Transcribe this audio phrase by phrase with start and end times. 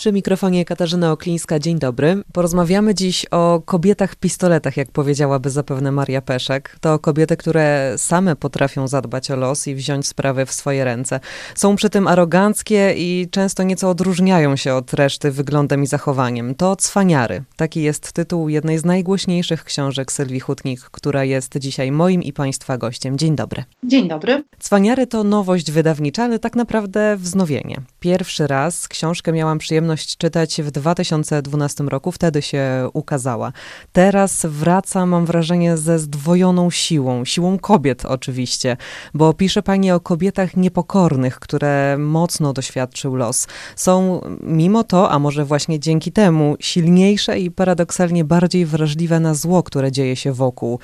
[0.00, 2.22] Przy mikrofonie Katarzyna Oklińska, dzień dobry.
[2.32, 6.76] Porozmawiamy dziś o kobietach pistoletach, jak powiedziałaby zapewne Maria Peszek.
[6.80, 11.20] To kobiety, które same potrafią zadbać o los i wziąć sprawy w swoje ręce.
[11.54, 16.54] Są przy tym aroganckie i często nieco odróżniają się od reszty wyglądem i zachowaniem.
[16.54, 17.42] To Cwaniary.
[17.56, 22.78] Taki jest tytuł jednej z najgłośniejszych książek Sylwii Hutnik, która jest dzisiaj moim i Państwa
[22.78, 23.18] gościem.
[23.18, 23.64] Dzień dobry.
[23.84, 24.44] Dzień dobry.
[24.58, 27.80] Cwaniary to nowość wydawnicza, ale tak naprawdę wznowienie.
[28.00, 33.52] Pierwszy raz książkę miałam przyjemność przyjemność czytać w 2012 roku, wtedy się ukazała.
[33.92, 38.76] Teraz wraca, mam wrażenie, ze zdwojoną siłą, siłą kobiet oczywiście,
[39.14, 43.46] bo pisze pani o kobietach niepokornych, które mocno doświadczył los.
[43.76, 49.62] Są mimo to, a może właśnie dzięki temu, silniejsze i paradoksalnie bardziej wrażliwe na zło,
[49.62, 50.78] które dzieje się wokół,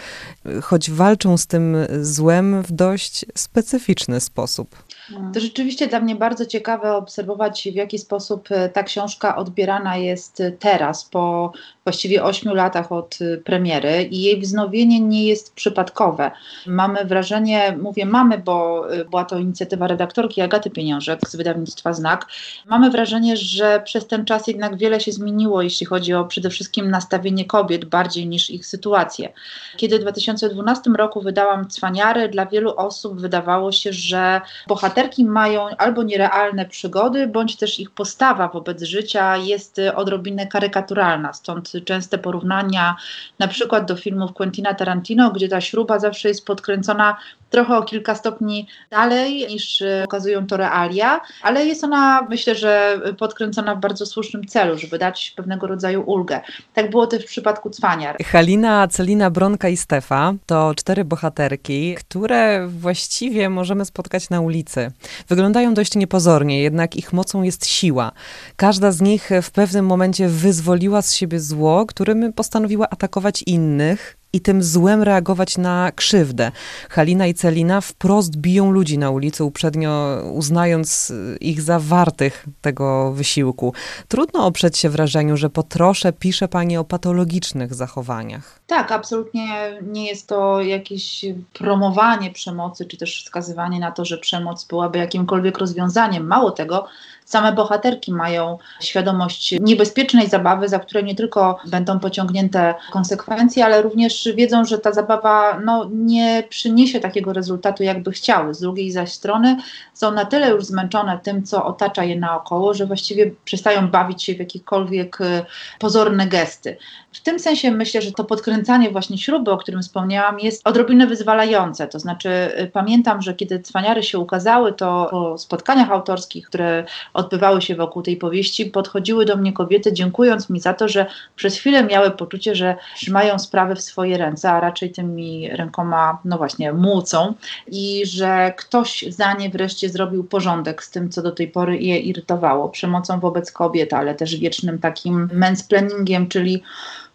[0.63, 4.86] choć walczą z tym złem w dość specyficzny sposób.
[5.35, 10.43] To rzeczywiście dla mnie bardzo ciekawe obserwować, w jaki sposób e, ta książka odbierana jest
[10.59, 11.53] teraz, po
[11.85, 16.31] właściwie ośmiu latach od e, premiery i jej wznowienie nie jest przypadkowe.
[16.67, 22.27] Mamy wrażenie, mówię mamy, bo e, była to inicjatywa redaktorki Agaty Pieniążek z wydawnictwa Znak,
[22.67, 26.91] mamy wrażenie, że przez ten czas jednak wiele się zmieniło, jeśli chodzi o przede wszystkim
[26.91, 29.33] nastawienie kobiet bardziej niż ich sytuację.
[29.77, 35.69] Kiedy w 2012 roku wydałam Cwaniary, dla wielu osób wydawało się, że bohater bohaterki mają
[35.69, 41.33] albo nierealne przygody, bądź też ich postawa wobec życia jest odrobinę karykaturalna.
[41.33, 42.97] Stąd częste porównania
[43.39, 47.17] na przykład do filmów Quentina Tarantino, gdzie ta śruba zawsze jest podkręcona
[47.51, 53.75] trochę o kilka stopni dalej niż pokazują to realia, ale jest ona myślę, że podkręcona
[53.75, 56.41] w bardzo słusznym celu, żeby dać pewnego rodzaju ulgę.
[56.75, 58.17] Tak było też w przypadku Cwaniar.
[58.25, 64.93] Halina, Celina, Bronka i Stefa to cztery bohaterki, które właściwie możemy spotkać na ulicy.
[65.29, 68.13] Wyglądają dość niepozornie, jednak ich mocą jest siła.
[68.57, 74.41] Każda z nich w pewnym momencie wyzwoliła z siebie zło, którym postanowiła atakować innych i
[74.41, 76.53] tym złem reagować na krzywdę.
[76.91, 83.73] Halina i Celina wprost biją ludzi na ulicy, uprzednio uznając ich za wartych tego wysiłku.
[84.09, 88.61] Trudno oprzeć się wrażeniu, że po trosze pisze pani o patologicznych zachowaniach.
[88.67, 94.65] Tak, absolutnie nie jest to jakieś promowanie przemocy, czy też wskazywanie na to, że przemoc
[94.65, 96.27] byłaby jakimkolwiek rozwiązaniem.
[96.27, 96.87] Mało tego,
[97.27, 104.29] same bohaterki mają świadomość niebezpiecznej zabawy, za które nie tylko będą pociągnięte konsekwencje, ale również
[104.35, 108.55] wiedzą, że ta zabawa no, nie przyniesie takiego rezultatu, jakby chciały.
[108.55, 109.57] Z drugiej zaś strony
[109.95, 114.35] są na tyle już zmęczone tym, co otacza je naokoło, że właściwie przestają bawić się
[114.35, 115.45] w jakiekolwiek e,
[115.79, 116.77] pozorne gesty.
[117.13, 121.89] W tym sensie myślę, że to podkręcanie właśnie śruby, o którym wspomniałam, jest odrobinę wyzwalające.
[121.89, 126.85] To znaczy, e, pamiętam, że kiedy cwaniary się ukazały, to po spotkaniach autorskich, które
[127.17, 131.07] odbywały się wokół tej powieści, podchodziły do mnie kobiety, dziękując mi za to, że
[131.37, 136.39] przez chwilę miały poczucie, że trzymają sprawę w swoje ręce, a raczej tymi rękoma, no
[136.39, 137.35] właśnie, młócą
[137.67, 141.99] i że ktoś za nie wreszcie zrobił porządek z tym, co do tej pory je
[141.99, 142.69] irytowało.
[142.69, 146.63] Przemocą wobec kobiet, ale też wiecznym takim mansplainingiem, czyli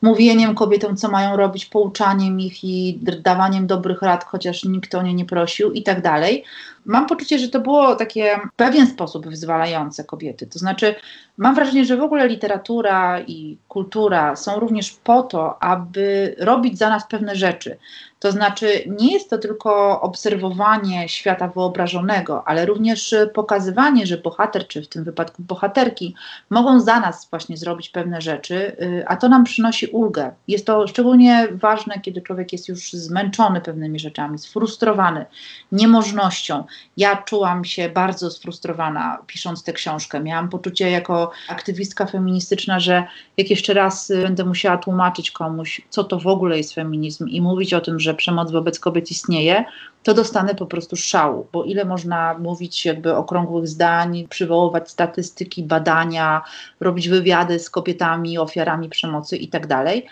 [0.01, 5.13] mówieniem kobietom, co mają robić, pouczaniem ich i dawaniem dobrych rad, chociaż nikt o nie
[5.13, 6.44] nie prosił i tak dalej.
[6.85, 10.47] Mam poczucie, że to było takie w pewien sposób wyzwalające kobiety.
[10.47, 10.95] To znaczy,
[11.38, 16.90] mam wrażenie, że w ogóle literatura i kultura są również po to, aby robić za
[16.90, 17.78] nas pewne rzeczy.
[18.21, 24.81] To znaczy, nie jest to tylko obserwowanie świata wyobrażonego, ale również pokazywanie, że bohater, czy
[24.81, 26.15] w tym wypadku bohaterki,
[26.49, 30.31] mogą za nas właśnie zrobić pewne rzeczy, y, a to nam przynosi ulgę.
[30.47, 35.25] Jest to szczególnie ważne, kiedy człowiek jest już zmęczony pewnymi rzeczami, sfrustrowany
[35.71, 36.63] niemożnością.
[36.97, 40.19] Ja czułam się bardzo sfrustrowana pisząc tę książkę.
[40.19, 43.03] Miałam poczucie jako aktywistka feministyczna, że
[43.37, 47.73] jak jeszcze raz będę musiała tłumaczyć komuś, co to w ogóle jest feminizm i mówić
[47.73, 49.66] o tym, że przemoc wobec kobiet istnieje,
[50.03, 56.41] to dostanę po prostu szału, bo ile można mówić jakby okrągłych zdań, przywoływać statystyki, badania,
[56.79, 60.08] robić wywiady z kobietami, ofiarami przemocy i tak dalej.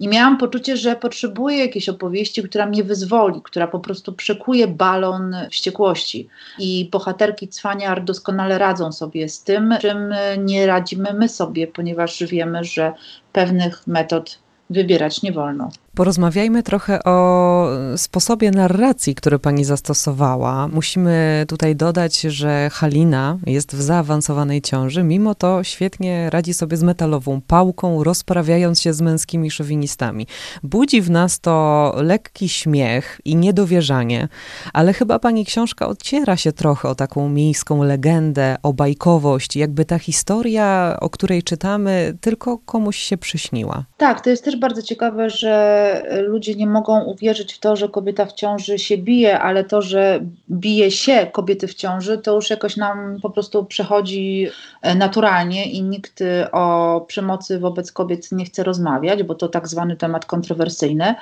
[0.00, 5.36] I miałam poczucie, że potrzebuję jakiejś opowieści, która mnie wyzwoli, która po prostu przekuje balon
[5.50, 6.28] wściekłości.
[6.58, 12.64] I bohaterki Cwaniar doskonale radzą sobie z tym, czym nie radzimy my sobie, ponieważ wiemy,
[12.64, 12.92] że
[13.32, 14.38] pewnych metod
[14.70, 15.70] wybierać nie wolno.
[15.94, 20.68] Porozmawiajmy trochę o sposobie narracji, który pani zastosowała.
[20.68, 26.82] Musimy tutaj dodać, że Halina jest w zaawansowanej ciąży, mimo to świetnie radzi sobie z
[26.82, 30.26] metalową pałką, rozprawiając się z męskimi szowinistami.
[30.62, 34.28] Budzi w nas to lekki śmiech i niedowierzanie,
[34.72, 39.98] ale chyba pani książka odciera się trochę o taką miejską legendę, o bajkowość, jakby ta
[39.98, 43.84] historia, o której czytamy, tylko komuś się przyśniła.
[43.96, 45.83] Tak, to jest też bardzo ciekawe, że
[46.20, 50.20] ludzie nie mogą uwierzyć w to, że kobieta w ciąży się bije, ale to, że
[50.50, 54.48] bije się kobiety w ciąży, to już jakoś nam po prostu przechodzi
[54.82, 56.22] e, naturalnie i nikt
[56.52, 61.14] o przemocy wobec kobiet nie chce rozmawiać, bo to tak zwany temat kontrowersyjny.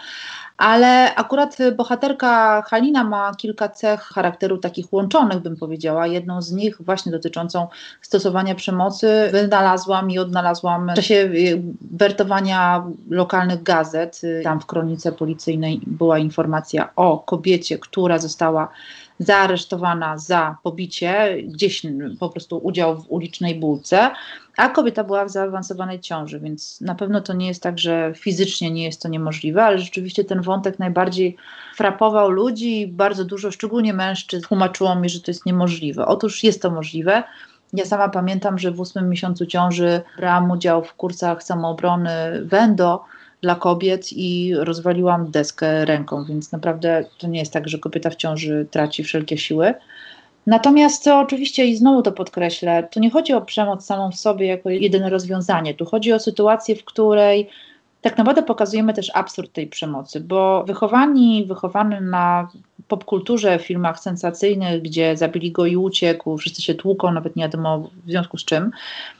[0.56, 6.06] Ale akurat bohaterka Halina ma kilka cech charakteru takich łączonych, bym powiedziała.
[6.06, 7.68] Jedną z nich, właśnie dotyczącą
[8.00, 14.20] stosowania przemocy, wynalazłam i odnalazłam w czasie y, wertowania lokalnych gazet.
[14.44, 18.68] Tam w kronice policyjnej była informacja o kobiecie, która została
[19.18, 21.82] zaaresztowana za pobicie, gdzieś
[22.20, 24.10] po prostu udział w ulicznej bułce,
[24.56, 28.70] a kobieta była w zaawansowanej ciąży, więc na pewno to nie jest tak, że fizycznie
[28.70, 31.36] nie jest to niemożliwe, ale rzeczywiście ten wątek najbardziej
[31.76, 36.06] frapował ludzi i bardzo dużo, szczególnie mężczyzn, tłumaczyło mi, że to jest niemożliwe.
[36.06, 37.22] Otóż jest to możliwe.
[37.72, 42.10] Ja sama pamiętam, że w ósmym miesiącu ciąży brałam udział w kursach samoobrony
[42.44, 43.04] Wendo,
[43.42, 48.16] dla kobiet i rozwaliłam deskę ręką, więc naprawdę to nie jest tak, że kobieta w
[48.16, 49.74] ciąży traci wszelkie siły.
[50.46, 54.46] Natomiast to oczywiście, i znowu to podkreślę, tu nie chodzi o przemoc samą w sobie
[54.46, 55.74] jako jedyne rozwiązanie.
[55.74, 57.48] Tu chodzi o sytuację, w której
[58.00, 62.48] tak naprawdę pokazujemy też absurd tej przemocy, bo wychowani, wychowany na
[62.88, 68.10] popkulturze, filmach sensacyjnych, gdzie zabili go i uciekł, wszyscy się tłuką, nawet nie wiadomo w
[68.10, 68.70] związku z czym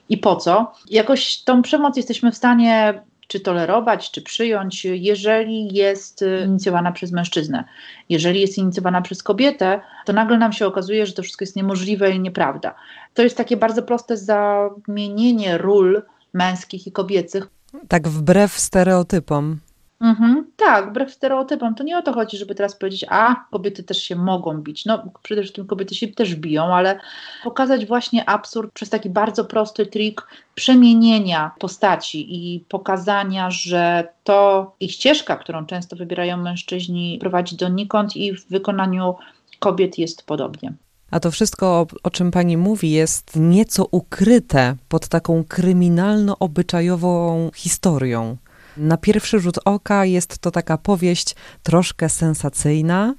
[0.08, 6.22] i po co, jakoś tą przemoc jesteśmy w stanie czy tolerować, czy przyjąć, jeżeli jest
[6.22, 7.64] y, inicjowana przez mężczyznę.
[8.08, 12.10] Jeżeli jest inicjowana przez kobietę, to nagle nam się okazuje, że to wszystko jest niemożliwe
[12.10, 12.74] i nieprawda.
[13.14, 16.02] To jest takie bardzo proste zamienienie ról
[16.32, 17.46] męskich i kobiecych.
[17.88, 19.58] Tak wbrew stereotypom.
[20.02, 21.74] Mhm, tak, wbrew stereotypom.
[21.74, 24.84] To nie o to chodzi, żeby teraz powiedzieć, a kobiety też się mogą bić.
[24.84, 27.00] No, przede wszystkim kobiety się też biją, ale
[27.44, 30.22] pokazać właśnie absurd przez taki bardzo prosty trik
[30.54, 38.32] przemienienia postaci i pokazania, że to ich ścieżka, którą często wybierają mężczyźni, prowadzi donikąd i
[38.32, 39.14] w wykonaniu
[39.58, 40.72] kobiet jest podobnie.
[41.10, 48.36] A to wszystko, o, o, czym pani mówi, jest nieco ukryte pod taką kryminalno-obyczajową historią.
[48.76, 53.14] Na pierwszy rzut oka jest to taka powieść troszkę sensacyjna,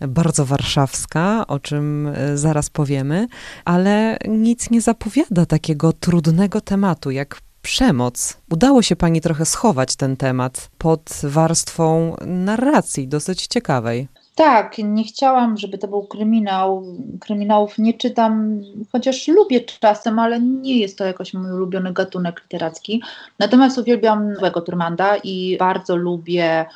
[0.00, 3.26] bardzo warszawska, o czym e, zaraz powiemy,
[3.64, 8.36] ale nic nie zapowiada takiego trudnego tematu jak przemoc.
[8.50, 14.08] Udało się pani trochę schować ten temat pod warstwą narracji, dosyć ciekawej.
[14.36, 16.84] Tak, nie chciałam, żeby to był kryminał.
[17.20, 18.60] Kryminałów nie czytam,
[18.92, 23.02] chociaż lubię czasem, ale nie jest to jakoś mój ulubiony gatunek literacki.
[23.38, 26.66] Natomiast uwielbiam Nowego Turmanda i bardzo lubię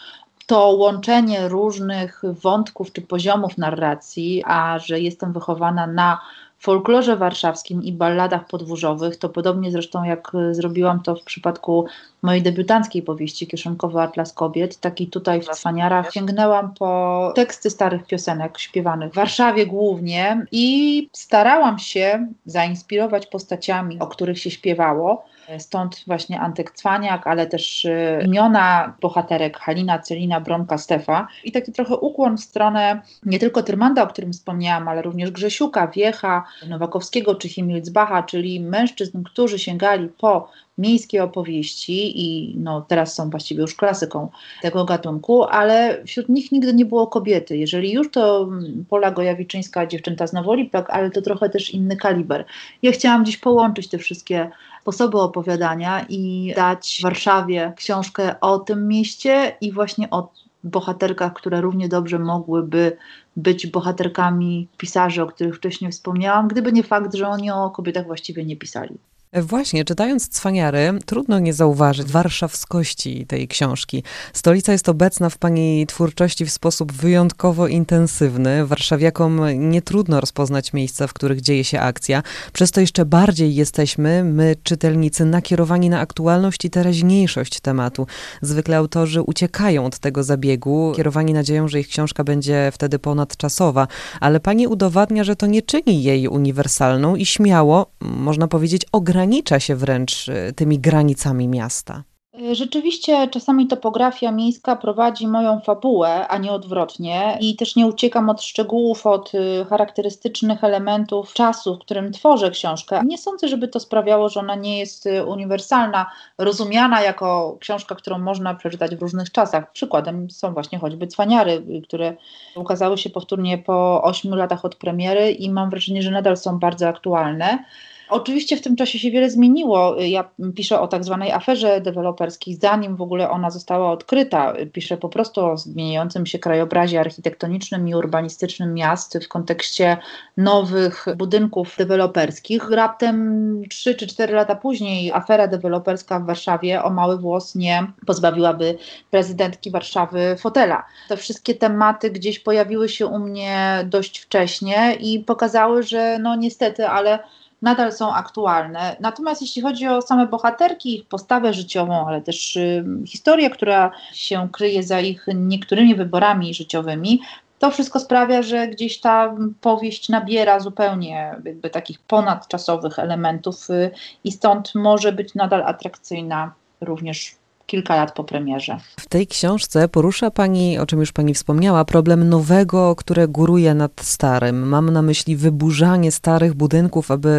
[0.47, 6.21] to łączenie różnych wątków czy poziomów narracji, a że jestem wychowana na
[6.61, 11.87] folklorze warszawskim i balladach podwórzowych, to podobnie zresztą jak e, zrobiłam to w przypadku
[12.23, 18.07] mojej debiutanckiej powieści Kieszonkowy Atlas Kobiet, tak i tutaj w Cwaniarach sięgnęłam po teksty starych
[18.07, 25.25] piosenek śpiewanych w Warszawie głównie i starałam się zainspirować postaciami, o których się śpiewało,
[25.59, 31.29] Stąd właśnie Antek Cwaniak, ale też y, imiona bohaterek Halina, Celina, Bronka, Stefa.
[31.45, 35.89] I taki trochę ukłon w stronę nie tylko Tyrmanda, o którym wspomniałam, ale również Grzesiuka,
[35.89, 40.49] Wiecha, Nowakowskiego czy Himilcbacha, czyli mężczyzn, którzy sięgali po
[40.81, 44.29] miejskie opowieści i no, teraz są właściwie już klasyką
[44.63, 47.57] tego gatunku, ale wśród nich nigdy nie było kobiety.
[47.57, 48.49] Jeżeli już to
[48.89, 52.45] Pola Gojawiczyńska, dziewczęta z Nowoli, ale to trochę też inny kaliber.
[52.83, 54.51] Ja chciałam dziś połączyć te wszystkie
[54.81, 60.33] sposoby opowiadania i dać Warszawie książkę o tym mieście i właśnie o
[60.65, 62.97] bohaterkach, które równie dobrze mogłyby
[63.37, 68.45] być bohaterkami pisarzy, o których wcześniej wspomniałam, gdyby nie fakt, że oni o kobietach właściwie
[68.45, 68.99] nie pisali.
[69.33, 74.03] Właśnie, czytając Cwaniary, trudno nie zauważyć warszawskości tej książki.
[74.33, 78.67] Stolica jest obecna w pani twórczości w sposób wyjątkowo intensywny.
[78.67, 82.23] Warszawiakom nie trudno rozpoznać miejsca, w których dzieje się akcja.
[82.53, 88.07] Przez to jeszcze bardziej jesteśmy, my czytelnicy, nakierowani na aktualność i teraźniejszość tematu.
[88.43, 93.89] Zwykle autorzy uciekają od tego zabiegu, kierowani nadzieją, że ich książka będzie wtedy ponadczasowa,
[94.21, 99.61] ale pani udowadnia, że to nie czyni jej uniwersalną i śmiało, można powiedzieć, ogranicza ogranicza
[99.61, 102.05] się wręcz e, tymi granicami miasta.
[102.53, 108.43] Rzeczywiście czasami topografia miejska prowadzi moją fabułę, a nie odwrotnie i też nie uciekam od
[108.43, 113.03] szczegółów, od y, charakterystycznych elementów czasu, w którym tworzę książkę.
[113.07, 118.19] Nie sądzę, żeby to sprawiało, że ona nie jest y, uniwersalna, rozumiana jako książka, którą
[118.19, 119.73] można przeczytać w różnych czasach.
[119.73, 122.17] Przykładem są właśnie choćby Cwaniary, y, które
[122.57, 126.89] ukazały się powtórnie po ośmiu latach od premiery i mam wrażenie, że nadal są bardzo
[126.89, 127.65] aktualne.
[128.11, 129.97] Oczywiście w tym czasie się wiele zmieniło.
[130.01, 134.55] Ja piszę o tak zwanej aferze deweloperskiej, zanim w ogóle ona została odkryta.
[134.73, 139.97] Piszę po prostu o zmieniającym się krajobrazie architektonicznym i urbanistycznym miast w kontekście
[140.37, 142.71] nowych budynków deweloperskich.
[142.71, 148.79] Raptem 3 czy 4 lata później afera deweloperska w Warszawie o mały włos nie pozbawiłaby
[149.11, 150.85] prezydentki Warszawy fotela.
[151.09, 156.87] Te wszystkie tematy gdzieś pojawiły się u mnie dość wcześnie i pokazały, że no niestety,
[156.89, 157.19] ale
[157.63, 158.97] nadal są aktualne.
[159.01, 164.49] Natomiast jeśli chodzi o same bohaterki, ich postawę życiową, ale też y, historię, która się
[164.53, 167.21] kryje za ich niektórymi wyborami życiowymi,
[167.59, 173.91] to wszystko sprawia, że gdzieś ta powieść nabiera zupełnie jakby takich ponadczasowych elementów y,
[174.25, 177.40] i stąd może być nadal atrakcyjna również
[177.71, 178.77] kilka lat po premierze.
[179.01, 183.93] W tej książce porusza Pani, o czym już Pani wspomniała, problem nowego, które góruje nad
[184.01, 184.69] starym.
[184.69, 187.31] Mam na myśli wyburzanie starych budynków, aby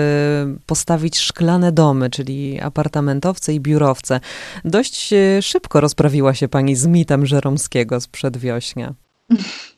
[0.66, 4.20] postawić szklane domy, czyli apartamentowce i biurowce.
[4.66, 8.94] Dość e, szybko rozprawiła się Pani z mitem Żeromskiego z przedwiośnia.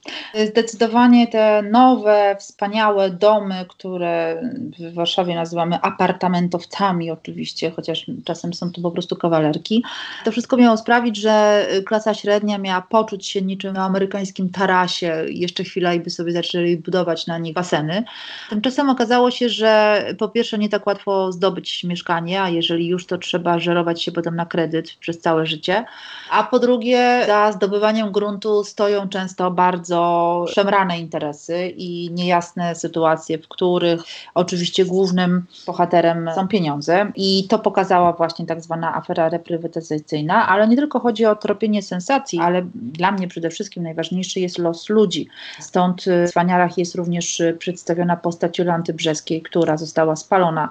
[0.49, 4.41] Zdecydowanie te nowe, wspaniałe domy, które
[4.79, 9.83] w Warszawie nazywamy apartamentowcami, oczywiście, chociaż czasem są to po prostu kawalerki.
[10.25, 15.25] To wszystko miało sprawić, że klasa średnia miała poczuć się niczym na amerykańskim tarasie.
[15.29, 18.03] Jeszcze chwila i by sobie zaczęli budować na nich baseny.
[18.49, 23.17] Tymczasem okazało się, że po pierwsze nie tak łatwo zdobyć mieszkanie, a jeżeli już to
[23.17, 25.85] trzeba żerować się potem na kredyt przez całe życie.
[26.31, 33.47] A po drugie, za zdobywaniem gruntu stoją często bardzo szemrane interesy i niejasne sytuacje, w
[33.47, 34.01] których
[34.33, 37.11] oczywiście głównym bohaterem są pieniądze.
[37.15, 42.39] I to pokazała właśnie tak zwana afera reprywatyzacyjna, ale nie tylko chodzi o tropienie sensacji,
[42.39, 45.27] ale dla mnie przede wszystkim najważniejszy jest los ludzi.
[45.59, 50.69] Stąd w Cwaniarach jest również przedstawiona postać Jolanty Brzeskiej, która została spalona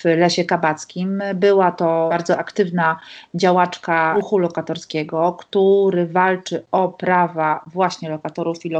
[0.00, 1.22] w Lesie Kabackim.
[1.34, 3.00] Była to bardzo aktywna
[3.34, 8.70] działaczka ruchu lokatorskiego, który walczy o prawa właśnie lokatorów i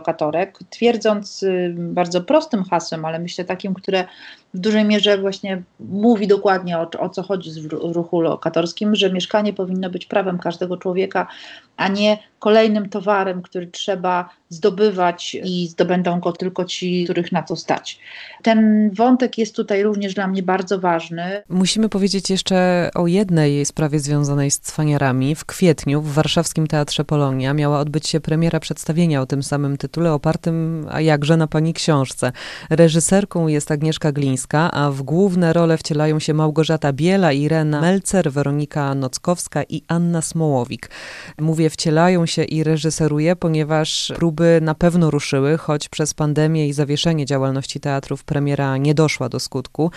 [0.71, 4.05] twierdząc y, bardzo prostym hasłem, ale myślę takim, które
[4.55, 9.53] w dużej mierze właśnie mówi dokładnie o, o co chodzi w ruchu lokatorskim, że mieszkanie
[9.53, 11.27] powinno być prawem każdego człowieka,
[11.77, 17.57] a nie kolejnym towarem, który trzeba zdobywać i zdobędą go tylko ci, których na to
[17.57, 17.99] stać.
[18.43, 21.43] Ten wątek jest tutaj również dla mnie bardzo ważny.
[21.49, 25.35] Musimy powiedzieć jeszcze o jednej sprawie związanej z cwaniarami.
[25.35, 30.13] W kwietniu w warszawskim Teatrze Polonia miała odbyć się premiera przedstawienia o tym samym tytule,
[30.13, 32.33] opartym a jakże na pani książce.
[32.71, 38.95] Reżyserką jest Agnieszka Glińska, a w główne role wcielają się Małgorzata Biela, Irena Melcer, Weronika
[38.95, 40.91] Nockowska i Anna Smołowik.
[41.41, 47.27] Mówię wcielają się i reżyseruje, ponieważ próby na pewno ruszyły, choć przez pandemię i zawieszenie
[47.27, 49.91] działalności teatrów premiera nie doszła do skutku,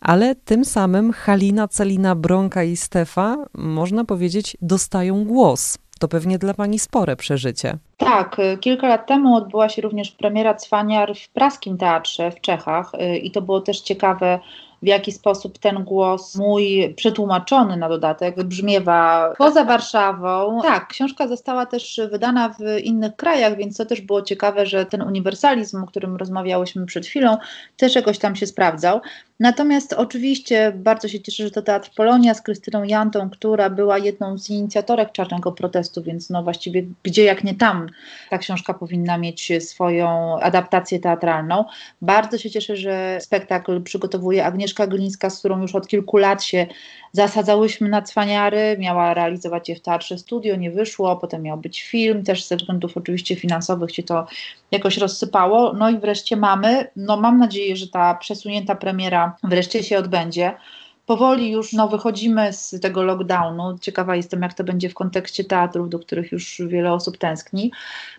[0.00, 5.78] ale tym samym Halina, Celina, Bronka i Stefa, można powiedzieć, dostają głos.
[6.02, 7.78] To pewnie dla Pani spore przeżycie.
[7.96, 12.92] Tak, y, kilka lat temu odbyła się również premiera Cwaniar w Praskim Teatrze w Czechach
[12.94, 14.38] y, i to było też ciekawe
[14.82, 20.60] w jaki sposób ten głos mój przetłumaczony na dodatek brzmiewa poza Warszawą.
[20.62, 25.02] Tak, książka została też wydana w innych krajach, więc to też było ciekawe, że ten
[25.02, 27.36] uniwersalizm, o którym rozmawiałyśmy przed chwilą,
[27.76, 29.00] też jakoś tam się sprawdzał.
[29.42, 34.38] Natomiast oczywiście bardzo się cieszę, że to Teatr Polonia z Krystyną Jantą, która była jedną
[34.38, 37.86] z inicjatorek czarnego protestu, więc no właściwie gdzie jak nie tam
[38.30, 41.64] ta książka powinna mieć swoją adaptację teatralną.
[42.02, 46.66] Bardzo się cieszę, że spektakl przygotowuje Agnieszka Glińska, z którą już od kilku lat się
[47.12, 52.24] zasadzałyśmy na cwaniary, miała realizować je w Teatrze Studio, nie wyszło, potem miał być film,
[52.24, 54.26] też ze względów oczywiście finansowych się to
[54.70, 59.98] jakoś rozsypało, no i wreszcie mamy, no mam nadzieję, że ta przesunięta premiera wreszcie się
[59.98, 60.54] odbędzie
[61.06, 63.78] powoli już no, wychodzimy z tego lockdownu.
[63.78, 67.72] Ciekawa jestem, jak to będzie w kontekście teatrów, do których już wiele osób tęskni.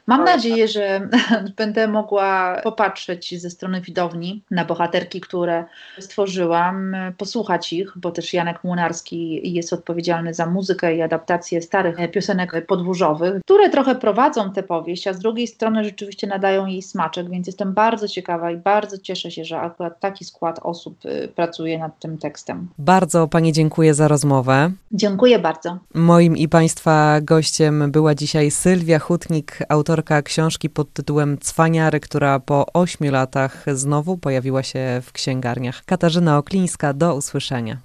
[0.08, 1.10] Mam nadzieję, że
[1.58, 5.66] będę mogła popatrzeć ze strony widowni na bohaterki, które
[6.00, 12.66] stworzyłam, posłuchać ich, bo też Janek Młynarski jest odpowiedzialny za muzykę i adaptację starych piosenek
[12.68, 17.48] podwórzowych, które trochę prowadzą tę powieść, a z drugiej strony rzeczywiście nadają jej smaczek, więc
[17.48, 22.00] jestem bardzo ciekawa i bardzo cieszę się, że akurat taki skład osób y, pracuje nad
[22.00, 22.68] tym tekstem.
[22.78, 24.72] Bardzo Pani dziękuję za rozmowę.
[24.92, 25.78] Dziękuję bardzo.
[25.94, 32.66] Moim i Państwa gościem była dzisiaj Sylwia Hutnik, autorka książki pod tytułem Cwaniary, która po
[32.74, 35.86] ośmiu latach znowu pojawiła się w księgarniach.
[35.86, 37.78] Katarzyna Oklińska, do usłyszenia.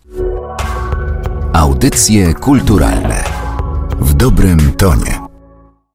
[1.52, 3.25] Audycje kulturalne
[4.00, 5.27] w dobrym tonie.